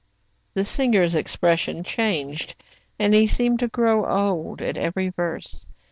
[0.55, 2.55] The singer's expression changed,
[2.97, 5.67] and he seemed to grow old, at every verse.